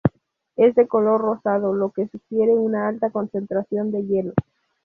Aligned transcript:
Es 0.55 0.73
de 0.73 0.87
color 0.87 1.21
rosado, 1.21 1.75
lo 1.75 1.91
que 1.91 2.07
sugiere 2.07 2.53
una 2.55 2.87
alta 2.87 3.11
concentración 3.11 3.91
de 3.91 4.01
hielo. 4.03 4.33